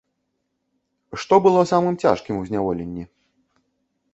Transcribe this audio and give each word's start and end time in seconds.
Што 1.23 1.33
было 1.47 1.61
самым 1.73 1.99
цяжкім 2.07 2.35
у 2.41 2.41
зняволенні? 2.49 3.03